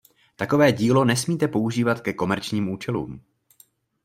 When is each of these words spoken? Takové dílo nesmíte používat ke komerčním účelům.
Takové 0.35 0.71
dílo 0.71 1.05
nesmíte 1.05 1.47
používat 1.47 2.01
ke 2.01 2.13
komerčním 2.13 2.69
účelům. 2.69 3.21